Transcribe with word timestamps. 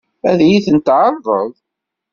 Ad 0.29 0.39
iyi-ten-tɛeṛḍeḍ? 0.45 1.51